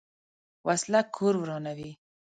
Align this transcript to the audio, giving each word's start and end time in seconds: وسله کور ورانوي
وسله 0.67 0.99
کور 1.15 1.33
ورانوي 1.41 1.91